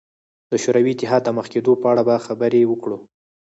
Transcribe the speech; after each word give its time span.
د 0.51 0.53
شوروي 0.63 0.91
اتحاد 0.93 1.21
د 1.25 1.29
مخ 1.37 1.45
کېدو 1.53 1.71
په 1.81 1.87
اړه 1.91 2.01
به 2.07 2.15
خبرې 2.25 2.61
وکړو. 2.67 2.97